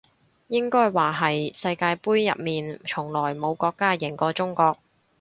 [0.47, 4.79] 應該話係世界盃入面從來冇國家贏過中國